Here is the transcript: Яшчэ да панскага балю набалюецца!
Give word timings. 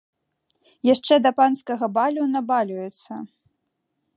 Яшчэ 0.93 1.13
да 1.25 1.31
панскага 1.39 1.85
балю 1.99 2.23
набалюецца! 2.33 3.13